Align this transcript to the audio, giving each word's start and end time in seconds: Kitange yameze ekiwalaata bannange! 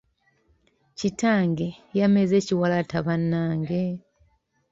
Kitange 0.97 1.67
yameze 1.99 2.33
ekiwalaata 2.41 2.97
bannange! 3.05 3.81